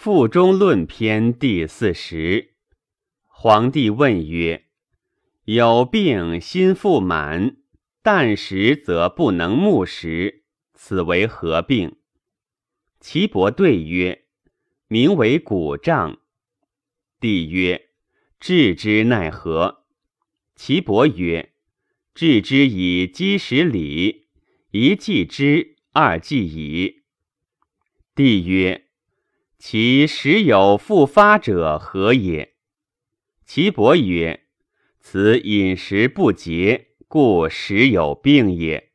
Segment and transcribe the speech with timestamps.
[0.00, 2.54] 腹中论篇第四十。
[3.26, 4.66] 皇帝问曰
[5.44, 7.56] ：“有病心腹满，
[8.00, 11.96] 旦食则不能目食，此为何病？”
[13.00, 14.26] 岐伯对曰
[14.86, 16.20] ：“名为骨胀。”
[17.18, 17.88] 帝曰
[18.38, 19.82] ：“治之奈何？”
[20.54, 21.54] 岐伯曰
[22.14, 24.28] ：“治之以积食礼，
[24.70, 27.02] 一剂之，二剂矣。”
[28.14, 28.84] 帝曰
[29.58, 32.54] ：“其时有复发者何也？”
[33.44, 34.44] 岐伯曰
[35.00, 38.90] ：“此饮食不节，故时有病也。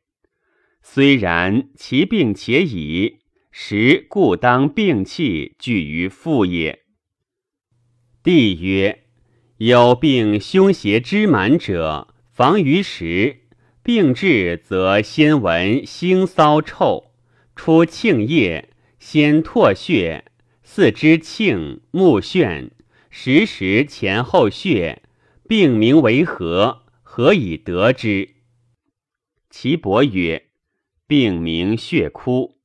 [0.82, 6.84] 虽然，其病且已，时故当病气聚于腹也。”
[8.22, 9.04] 帝曰
[9.58, 13.40] ：“有病胸胁之满者，防于时，
[13.82, 17.12] 病至则先闻腥骚臭，
[17.54, 18.70] 出庆液。”
[19.04, 20.24] 先唾血，
[20.76, 22.70] 四肢庆，目眩，
[23.08, 25.04] 时时前后血，
[25.48, 26.82] 病名为何？
[27.04, 28.30] 何以得之？
[29.48, 30.48] 岐伯曰：
[31.06, 32.58] 病名血枯。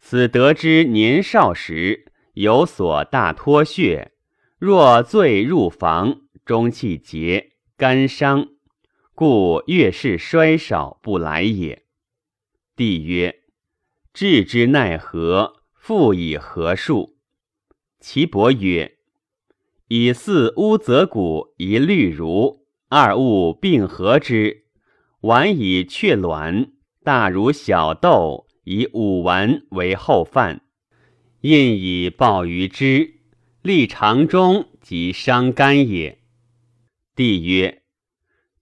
[0.00, 4.10] 此得之年少时，有所大脱血，
[4.58, 8.48] 若醉入房，中气结，肝伤，
[9.14, 11.84] 故月事衰少不来也。
[12.74, 13.42] 帝曰：
[14.12, 15.62] 治之奈何？
[15.76, 17.13] 复以何数？
[18.06, 18.98] 岐伯曰
[19.88, 24.66] ：“以四乌泽谷一绿如二物并合之，
[25.22, 26.70] 丸以雀卵，
[27.02, 30.60] 大如小豆，以五丸为后饭，
[31.40, 33.20] 印以鲍鱼之，
[33.62, 36.20] 立肠中即伤肝也。”
[37.16, 37.84] 帝曰：“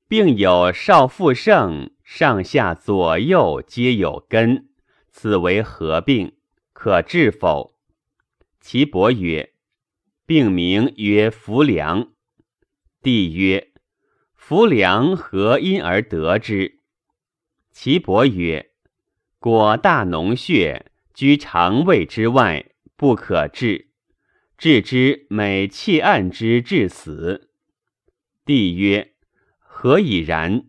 [0.07, 4.69] 病有少腹盛，上下左右皆有根，
[5.11, 6.37] 此为何病？”
[6.73, 7.72] 可治否？
[8.63, 9.55] 岐伯曰
[10.25, 12.13] ：“病名曰浮梁。”
[13.03, 13.73] 帝曰
[14.37, 16.79] ：“浮梁何因而得之？”
[17.73, 18.71] 岐伯曰
[19.41, 23.89] ：“果大脓血居肠胃之外，不可治。
[24.57, 27.51] 治之，每气按之，致死。”
[28.47, 29.15] 帝曰
[29.59, 30.67] ：“何以然？”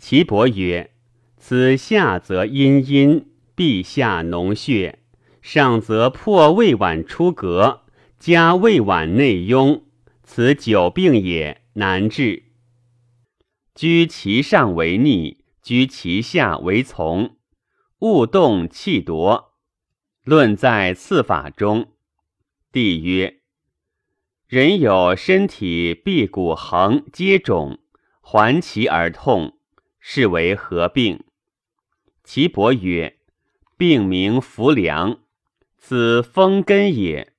[0.00, 0.94] 岐伯曰
[1.36, 5.00] ：“此下则阴阴，必下脓血。”
[5.44, 7.82] 上则破胃脘出膈，
[8.18, 9.82] 加胃脘内壅，
[10.22, 12.44] 此久病也，难治。
[13.74, 17.36] 居其上为逆，居其下为从，
[17.98, 19.52] 勿动气夺。
[20.24, 21.92] 论在次法中。
[22.72, 23.40] 帝曰：
[24.48, 27.78] 人有身体臂骨横皆肿，
[28.22, 29.58] 环其而痛，
[30.00, 31.22] 是为何病？
[32.24, 33.18] 岐伯曰：
[33.76, 35.18] 病名浮梁。
[35.86, 37.34] 此风根也，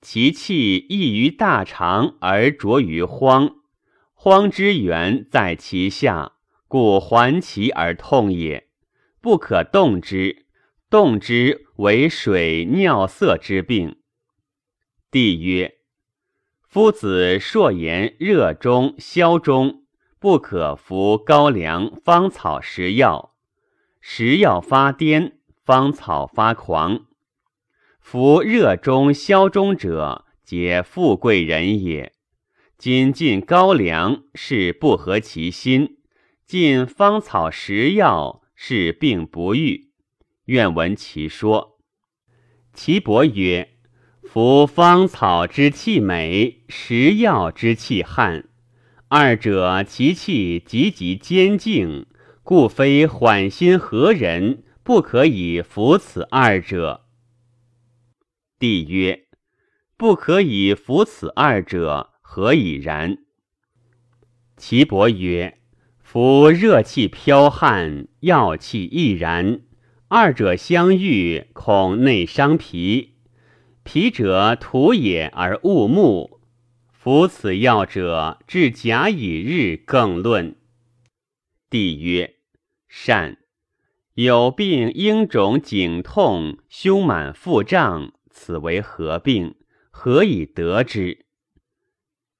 [0.00, 3.56] 其气溢于大肠而着于荒，
[4.12, 6.34] 荒之源在其下，
[6.68, 8.68] 故环其而痛也。
[9.20, 10.46] 不可动之，
[10.88, 13.96] 动之为水尿色之病。
[15.10, 15.78] 帝曰：
[16.68, 19.82] 夫子硕言热中消中，
[20.20, 23.34] 不可服高粱芳草食药，
[24.00, 25.32] 食药发癫，
[25.64, 27.06] 芳草发狂。
[28.04, 32.12] 夫热中消中者，皆富贵人也。
[32.76, 35.96] 今进高粱，是不合其心；
[36.46, 39.88] 进芳草食药，是病不愈。
[40.44, 41.78] 愿闻其说。
[42.74, 43.70] 岐伯曰：
[44.22, 48.50] 夫芳草之气美，食药之气悍，
[49.08, 52.06] 二者其气极极坚静，
[52.42, 57.03] 故非缓心何人不可以服此二者。
[58.64, 59.26] 帝曰
[59.98, 63.18] ：“不可以服此二者，何以然？”
[64.56, 65.58] 岐伯曰
[66.02, 69.60] ：“夫热气剽悍，药气亦然，
[70.08, 73.16] 二者相遇，恐内伤脾。
[73.82, 76.40] 脾者土也而物木，
[76.90, 80.56] 服此药者，至甲乙日更论。”
[81.68, 82.36] 帝曰
[82.88, 83.36] ：“善。
[84.14, 89.54] 有病应肿颈痛，胸满腹胀。”此为何病？
[89.90, 91.24] 何以得之？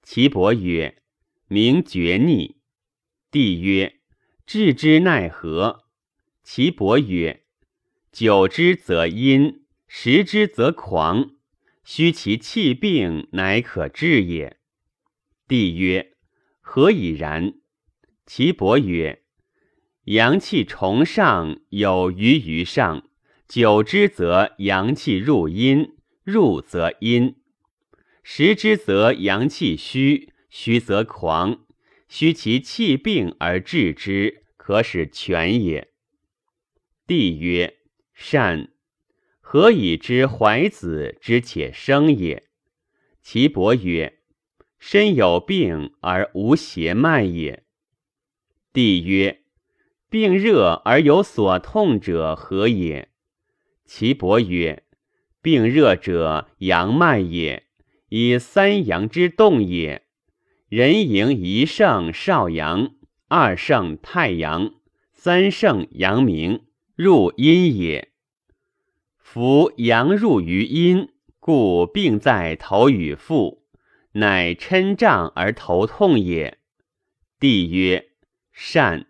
[0.02, 1.00] 岐伯曰
[1.46, 2.56] ：“名厥逆。”
[3.30, 4.00] 帝曰
[4.44, 5.84] ：“治之奈何？”
[6.42, 7.44] 岐伯曰
[8.10, 11.36] ：“久之则阴，食之则狂，
[11.84, 14.58] 虚其气病，乃可治也。”
[15.46, 16.16] 帝曰
[16.60, 17.54] ：“何以然？”
[18.26, 19.22] 岐伯曰
[20.06, 23.08] ：“阳气重上，有余于上。”
[23.46, 27.36] 久之则阳气入阴，入则阴。
[28.22, 31.64] 食之则阳气虚，虚则狂。
[32.08, 35.88] 虚其气病而治之，可使全也。
[37.06, 37.78] 帝曰：
[38.14, 38.70] 善。
[39.40, 42.48] 何以知怀子之且生也？
[43.20, 44.20] 其伯曰：
[44.78, 47.64] 身有病而无邪脉也。
[48.72, 49.42] 帝曰：
[50.08, 53.10] 病热而有所痛者何也？
[53.84, 54.84] 其伯曰：
[55.42, 57.64] 病热者阳脉也。
[58.10, 60.04] 以三阳之动也，
[60.68, 62.94] 人迎一盛少阳，
[63.26, 64.74] 二盛太阳，
[65.12, 66.64] 三盛阳明，
[66.94, 68.12] 入阴也。
[69.18, 71.08] 夫阳入于阴，
[71.40, 73.64] 故病在头与腹，
[74.12, 76.58] 乃嗔胀而头痛也。
[77.40, 78.10] 帝曰：
[78.52, 79.08] 善。